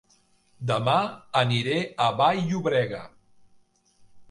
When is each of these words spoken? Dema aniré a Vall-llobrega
Dema 0.71 0.95
aniré 1.43 1.77
a 2.07 2.09
Vall-llobrega 2.23 3.05